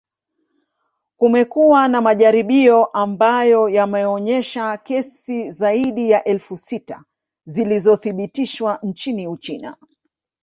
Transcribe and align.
Kumekuwa 1.17 1.87
na 1.87 2.01
majaribio 2.01 2.85
ambayo 2.85 3.69
yameonyesha 3.69 4.77
kesi 4.77 5.51
zaidi 5.51 6.09
ya 6.09 6.23
elfu 6.23 6.57
sita 6.57 7.03
zilizothibitishwa 7.45 8.79
nchini 8.83 9.27
Uchina 9.27 9.77